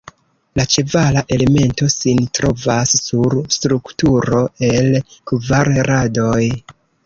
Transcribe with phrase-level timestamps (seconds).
[0.59, 4.43] La ĉevala elemento sin trovas sur strukturo
[4.73, 4.93] el
[5.33, 6.45] kvar radoj.